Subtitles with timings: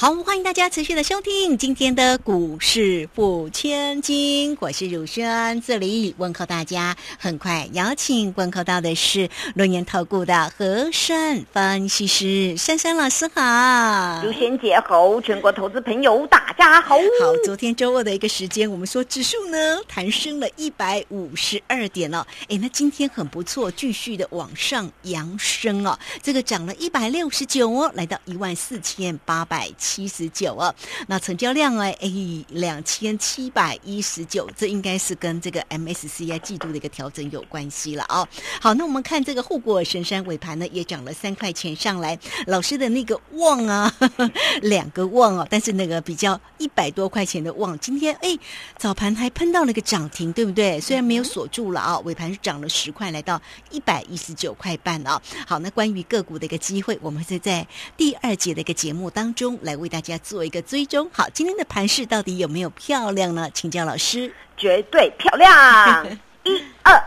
[0.00, 6.96] 好，欢迎大家持续的收听今天的股市付千金，我是汝轩，这里问候大家。
[7.18, 16.96] 很快邀请问候到的是轮研投顾的和山分析师珊珊老师好，汝轩姐好，全国投资朋友大家好。
[16.96, 29.70] 好，昨天周二的一个时间，我们说指数呢弹升了一百五十二点了，哎，那今天很不错，继续的往上扬升哦，这个涨了一百六十九哦，来到一万四千八百。
[29.90, 30.72] 七十九啊，
[31.08, 32.08] 那成交量哎哎
[32.50, 38.24] 两千七百一十九，这应该是跟这个 MSCI 季度的一个调整有关系了啊。
[38.60, 42.16] 好，那我们看这个护国神山尾盘呢，也涨了三块钱上来。
[42.46, 43.92] 老师的那个旺啊，
[44.62, 48.38] 两个旺哦，但是那个比较一百多块钱的旺，今天哎
[48.78, 50.80] 早盘还喷到了个涨停，对不对？
[50.80, 55.20] 虽然没有锁住了啊，尾盘是涨了十块，来到一百一十九块半啊。
[55.48, 57.66] 好，那关于个股的一个机会，我们是在
[57.96, 59.79] 第二节的一个节目当中来。
[59.80, 63.48] 为大家做一个追踪，好，今天的盘势到底有没有漂亮呢？
[63.52, 66.06] 请教老师，绝对漂亮，
[66.44, 67.02] 一 二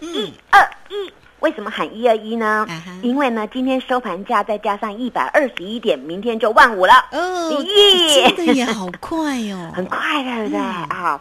[0.00, 2.66] 一，一二一，为什么喊一二一呢？
[3.02, 6.92] 因为呢，今天收盘价再加上一百二十一点，明天就万五了。
[7.12, 10.58] 哦，真的也好快哦， 很快，对不对？
[10.58, 11.20] 啊。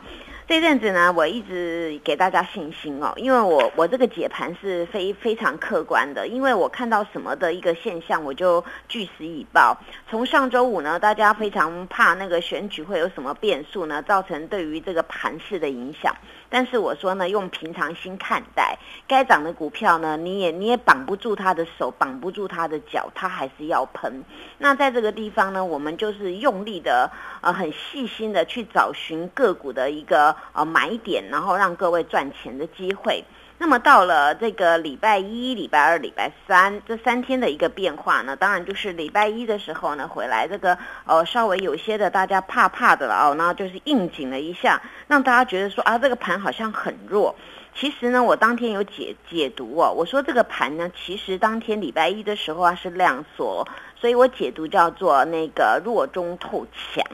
[0.49, 9.77] 这阵子呢，我一直给大家信心哦，因为我我这个解盘是非非常客观的，因为我看到什么的一个现象，我就据实以报。
[10.09, 16.15] 从上周五呢，大家非常怕那个选举会有什么变数呢，造成对于这个盘势的影响。
[16.49, 18.75] 但是我说呢，用平常心看待，
[19.07, 24.23] 该涨的股票呢，你也你也绑不住他的手，绑不住他的脚，他还是要喷。
[24.57, 27.11] 那在这个地方呢，我们就是用力的，
[27.41, 33.23] 呃，很细心的去找寻个股的一个呃买点，然后让各位赚钱的机会。
[33.61, 47.35] 那么到了这个礼拜一、礼拜二、礼拜三这三天的一个变化呢，当然就是礼拜一的时候呢，回来这个呃稍微有些的大家怕怕的了哦，那就是应景了一下，让大家觉得说啊这个盘好像很弱。
[47.75, 53.67] 其实呢，我当天有解解读哦，我说这个盘呢，其实当天礼拜一的时候啊是量缩，
[53.99, 57.05] 所以我解读叫做那个弱中透强。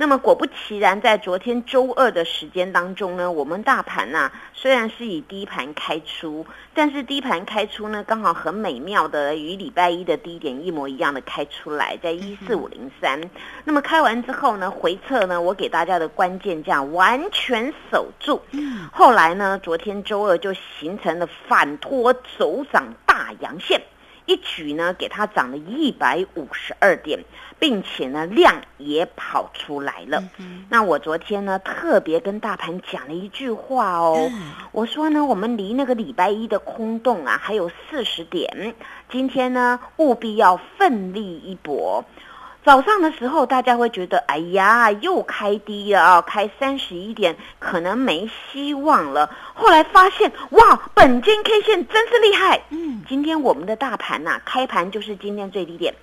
[0.00, 13.20] 那么果不其然，在昨天周二的时间当中呢，我们大盘呐虽然是以低盘开出，但是低盘开出呢，刚好很美妙的与礼拜一的低点一模一样的开出来，在一四五零三。
[13.64, 18.40] 那么开完之后呢，回撤呢，我给大家的关键价完全守住。
[18.92, 23.82] 后来呢，昨天周二就形成了反拖走涨大阳线。
[24.28, 27.24] 一举呢，给它涨了一百五十二点，
[27.58, 30.22] 并且呢，量也跑出来了。
[30.68, 34.30] 那我昨天呢，特别跟大盘讲了一句话哦，
[34.72, 38.74] 我说呢，我们离那个礼拜一的空洞啊，还有四十点，
[39.10, 42.04] 今天呢，务必要奋力一搏。
[42.68, 49.34] 早上的时候，大家会觉得，哎呀，又开低了啊，开三十一点，可能没希望了。
[49.54, 52.60] 后来发现，哇，本间 K 线真是厉害。
[52.68, 55.94] 嗯，今天我们的大盘呐，开盘就是今天最低点，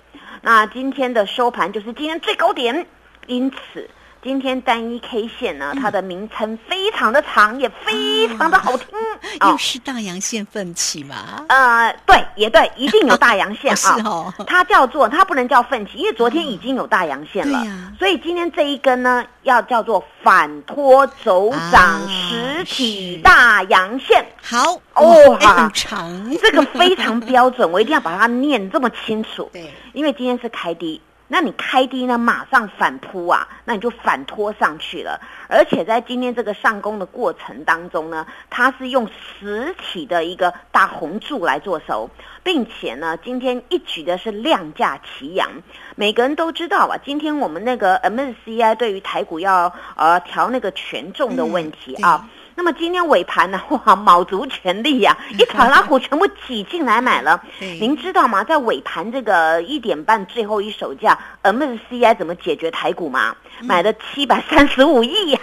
[0.42, 2.88] 那今天的收盘就是今天最高点，
[3.28, 3.88] 因此。
[4.26, 8.88] 今天单一 K 线呢，它的名称非常的长，也非常的好听，
[9.48, 11.44] 又是大阳线奋起嘛？
[11.48, 14.34] 呃，对，也对，一定有大阳线啊。
[14.44, 17.64] 它叫做，它不能叫奋起，因为昨天已经有大阳线了，
[18.00, 24.26] 所以今天这一根呢，要叫做反托走涨实体大阳线。
[24.42, 24.58] 好
[24.94, 29.48] 哦，很长，这个非常标准，我一定要把它念这么清楚。
[29.54, 31.00] 对，因为今天是开低。
[31.28, 35.20] 那你开低呢，马上反扑啊，那你就反拖上去了。
[35.48, 42.08] 而且在今天这个上攻的过程当中呢，它是用实体的一个大红柱来做手，
[42.42, 45.50] 并且呢，今天一举的是量价齐扬。
[45.96, 52.28] 每个人都知道啊，今天我们那个 MSCI 对于台股要呃调那个权重的问题啊。
[52.56, 53.60] 那么今天尾盘呢？
[53.68, 57.40] 哇，卯足全力呀，一团拉虎全部挤进来买了。
[57.60, 58.42] 您知道吗？
[58.42, 63.36] 在尾盘这个一点半最后一手价，MSCI 怎么解决台股吗？
[63.60, 65.40] 买了七百三十五亿呀！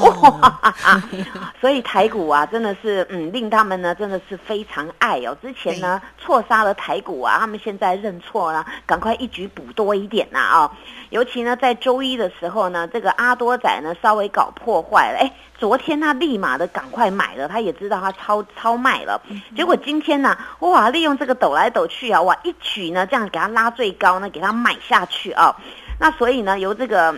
[0.00, 0.74] 哇，
[1.60, 5.36] 所以台股啊，真的是嗯，令他们呢真的是非常爱哦。
[5.40, 10.72] 之前呢错杀了台股啊，他们现在认错了，赶快一举补多一点呐啊！
[11.10, 16.54] 尤其呢在周一的时候呢，这个阿多仔呢稍微搞破坏了，哎，昨天他立马。
[16.54, 19.20] 的赶快买了，他也知道他超超卖了。
[19.56, 25.56] 结果今天呢，哇，利用这个抖来抖去啊，哇，一举呢这样给他拉最高呢，给他买下去啊。
[25.98, 27.12] 那所以呢，由这个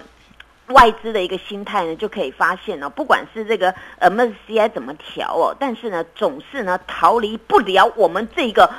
[0.68, 8.70] 外资的一个心态呢，就可以发现呢，不管是这个 MSCI 怎么调哦，但是呢，总是呢逃离不了我们这个。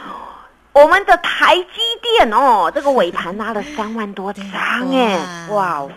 [0.73, 4.43] 我们的台积电哦，这个尾盘拉了三万多张
[4.91, 5.87] 哎，哇！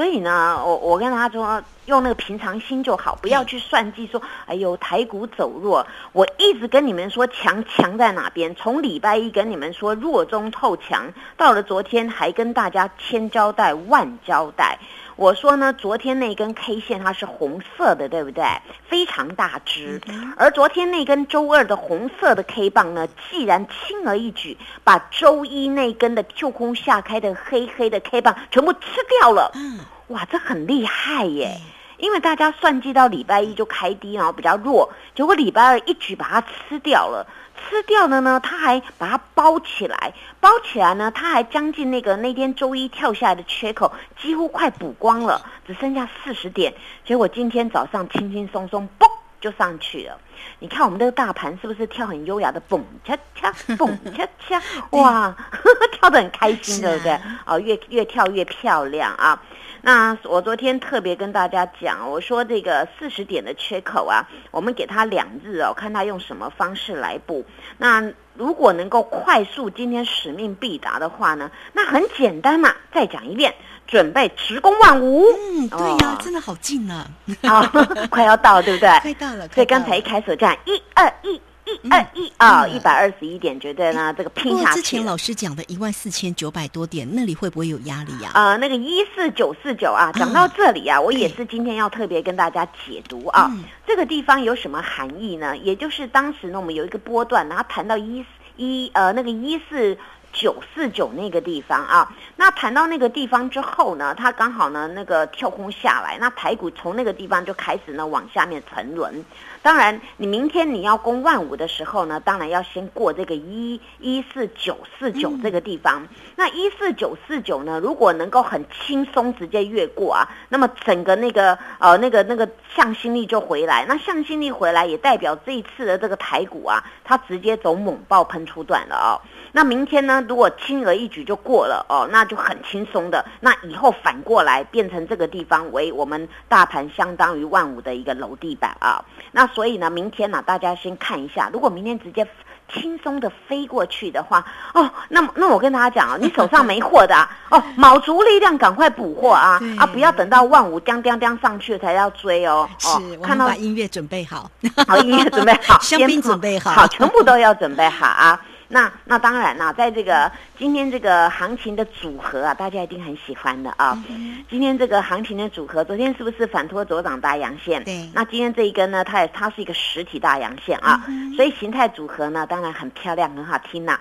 [0.00, 5.86] 所以呢，我我跟他说，用那个平常心就好，不要去算计说，哎呦，台股走弱。
[6.12, 14.78] 我一直跟你们说强强在哪边，从礼拜一跟你们说弱中透强，到了昨天还跟大家千交代万交代。
[15.20, 18.42] 我说呢，昨天那根 K 线它是红色的，对不对？
[18.88, 20.00] 非常大只。
[20.34, 28.80] 而昨天那根周二的红色的 K 棒呢，既然轻而易举把周一那根的跳空下开的黑黑的 K 棒全部吃
[29.20, 29.52] 掉了。
[29.56, 31.60] 嗯，哇，这很厉害耶！
[31.98, 37.26] 因为大家算计到礼拜一就开低，然后比较弱，结果礼拜二一举把它吃掉了。
[37.68, 46.74] 吃掉了呢，他还把它包起来，包起来呢，他还将近那个那天周一跳下来的缺口，几乎快补光了，只剩下四十点。
[47.04, 49.06] 结果今天早上轻轻松松，嘣
[49.40, 50.18] 就上去了。
[50.58, 54.62] 你看我们这个大盘是不是跳很优雅的蹦恰恰蹦恰恰？
[54.96, 55.34] 哇，
[55.92, 57.18] 跳得很开心，对不对？
[57.46, 59.42] 哦，越越跳越漂亮啊！
[59.82, 67.44] 那我昨天特别跟大家讲，我说这个四十点的缺口啊，我们给它两日哦，看它用什么方式来补。
[67.78, 72.74] 那如果能够快速今天使命必达的话呢，那很简单嘛。
[72.92, 73.54] 再讲一遍，
[73.90, 75.24] 准备直攻万五。
[75.56, 77.06] 嗯，对呀，真的好近啊！
[77.42, 77.62] 好，
[78.08, 78.88] 快要到，对不对？
[79.02, 79.48] 快到了。
[79.48, 81.40] 所以刚才一开始这样，一二一。
[81.84, 84.76] 一二一啊，一百二十一点，绝对呢，这个拼下去。
[84.76, 88.30] 之前老师讲的一万四千九百多点，那里会不会有压力呀？
[88.34, 93.48] 啊，那个一四九四九啊，讲到这里啊，我也是今天要特别跟大家解读啊，
[93.86, 95.56] 这个地方有什么含义呢？
[95.58, 98.24] 也就是当时呢，我们有一个波段，然后谈到一
[98.56, 99.96] 一呃那个一四。
[100.32, 109.24] 九四九那个地方啊，那谈到那个地方之后呢，它刚好呢那个跳空下来，那台股从那个地方就开始呢往下面沉沦。
[109.62, 116.06] 当然，你明天你要攻万五的时候呢，当然要先过这个一一四九四九这个地方。
[116.36, 123.84] 那一四九四九呢，如果能够很轻松直接越过啊，那么整个那个呃那个那个向心力就回来。
[123.86, 129.20] 那向心力回来也代表这一次的这个台股啊，它直接走猛爆喷出段了哦。
[129.52, 130.24] 那明天呢？
[130.28, 133.24] 如果轻而易举就过了哦，那就很轻松的。
[133.40, 139.04] 那以后反过来变成这个地方为我们大盘相当于万五的一个楼地板啊。
[139.32, 141.50] 那所以呢，明天呢，大家先看一下。
[141.52, 142.26] 如果明天直接
[142.72, 149.84] 轻松的飞过去的话，哦，那么那我跟大家讲啊，你手上没货的啊哦， 卯足力量赶快补货啊啊！
[149.86, 152.68] 不要等到万五叮叮叮上去才要追哦。
[152.78, 154.48] 是，看到把音乐准备好，
[154.86, 158.40] 好音乐准备好， 香槟准备好，好，全部都要准备好啊。
[158.72, 164.00] 那那当然啦，在这个今天这个行情的组合啊，大家一定很喜欢的啊。
[164.48, 167.82] 今天这个行情的组合，昨天是不是反托左涨大阳线？
[167.82, 168.08] 对。
[168.14, 173.98] 那今天这一根呢，它也它是一个实体大阳线啊，所以形态组合呢，当然很漂亮，很好听呐。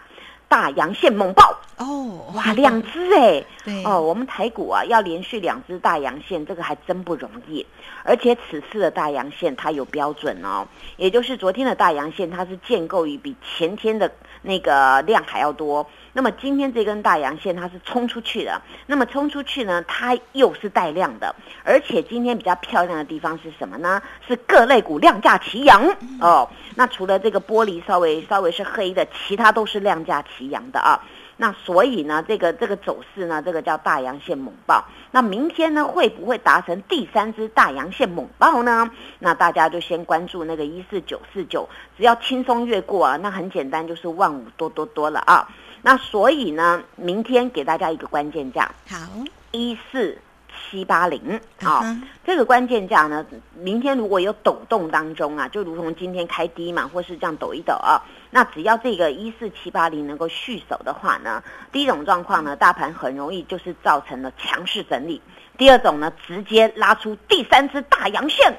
[0.47, 7.65] 大阳线猛爆哦，哇，两只哎，对哦，我们台股啊要连续两只大阳线，这个还真不容易。
[8.03, 10.67] 而且此次的大阳线它有标准哦，
[10.97, 14.11] 也就是昨天的大阳线，它是建构于比前天的。
[14.41, 24.01] 那个量还要多，那么今天这根大阳线它是冲出去的，那么冲出去呢，它又是带量的，而且今天比较漂亮的地方是什么呢？
[24.25, 25.85] 是各类股量价齐扬
[26.21, 26.49] 哦。
[26.75, 31.03] 那除了这个玻璃稍微稍微是黑的，其他都是量价齐扬的啊。
[31.41, 34.83] 那所以呢，这个这个走势呢，这个叫大阳线猛爆。
[35.11, 38.91] 那明天呢，会不会达成第三只大阳线猛爆呢？
[39.19, 41.67] 那大家就先关注那个一四九四九，
[41.97, 45.47] 只要轻松越过啊，那很简单，就是万五多多多了啊。
[45.81, 48.97] 那所以呢，明天给大家一个关键价，好，
[49.51, 50.17] 一四。
[50.71, 51.83] 七八零，好，
[52.25, 65.19] 这个关键价呢，明天如果有抖动当中啊，就如同今天开低嘛，或是这样抖一抖啊，那只要这个一四七八零能够续守的话呢，第一种状况呢，大盘很容易就是造成了强势整理；
[65.57, 68.57] 第二种呢，直接拉出第三只大阳线。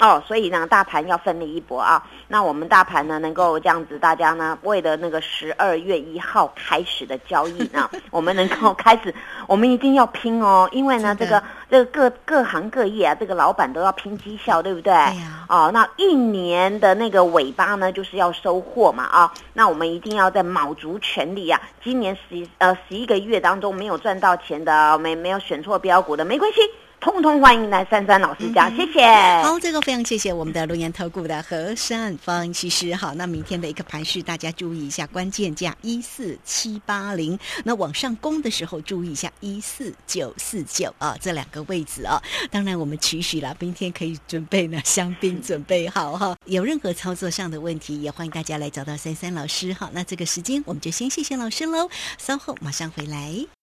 [0.00, 2.02] 哦，所以呢，大盘要奋力一搏啊！
[2.26, 9.14] 那我们大盘呢，能够这样子，大家呢，为了那个十二月一号开始的交易呢， 我们能够开始，
[9.46, 14.92] 我们一定要拼哦，因为呢，这个这个各各行各业啊，这个老板都要拼绩效，对不对？
[14.92, 15.46] 对呀。
[15.50, 19.30] 哦，那一年的那个尾巴呢，就是要收获嘛啊！
[19.52, 21.60] 那我们一定要在卯足全力啊！
[21.84, 26.60] 今年十呃十一个月当中没有赚到钱的，没没有选错标股的，没关系。
[27.00, 29.06] 通通欢迎来珊珊老师家，谢谢。
[29.42, 32.94] 好，这个非常谢谢我们的龙岩投顾的何善分析师。
[32.94, 37.38] 好，那明天的一个盘势，大家注意一下，关键价一四七八零。
[37.64, 42.20] 那往上攻的时候，注意一下一四九四九啊，这两个位置啊。
[42.50, 46.36] 当然，我们期许了，明天可以准备呢，香槟准备好哈。
[46.44, 49.72] 有任何操作上的问题，也欢迎大家来找到珊珊老师。
[49.72, 51.88] 哈，那这个时间我们就先谢谢老师喽，
[52.18, 53.59] 稍后马上回来。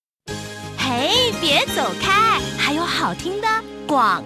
[0.98, 3.48] 哎，别走开，还有好听的
[3.86, 4.24] 广。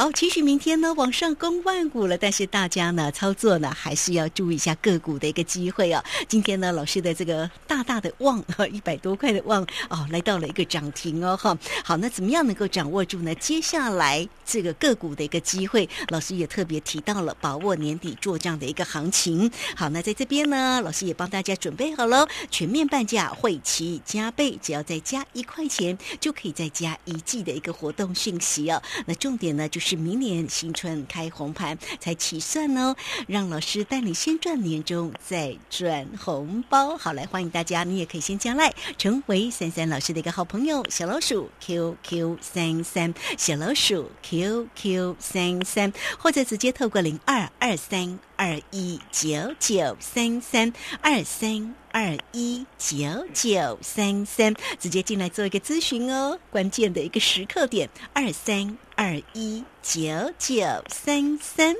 [0.00, 6.02] 好，期许明天呢往上攻万股了，但是大家呢操作呢还是要注意一下个股的一个机会哦。
[6.26, 11.54] 今天呢老师的这个大大的旺哈一百多块的旺哦来到了一个涨停哦哈。
[11.84, 13.34] 好，那怎么样能够掌握住呢？
[13.34, 19.52] 接下来这个个股的一个机会，老师也特别提到了把握年底做账的一个行情。
[19.76, 28.82] 好，那在这边呢，老师也帮大家准备好了，全面半价会期加倍，只要再加一块钱就可以再加一季的一个活动讯息哦。
[29.04, 29.89] 那重点呢就是。
[29.90, 32.94] 是明年新春开红盘才起算哦，
[33.26, 36.96] 让老师带你先赚年终，再赚红包。
[36.96, 51.74] 好，来欢迎大家，你也可以先加来，成为三三老师的一个好朋友，小老鼠 QQ 三三，小老鼠 QQ 三三，或者直接透过零二二三二一九九三三二三。
[51.92, 56.38] 二一九九三三，直接进来做一个咨询哦。
[56.48, 60.02] 关键的一个时刻点，二三二一九
[60.38, 61.74] 九三三。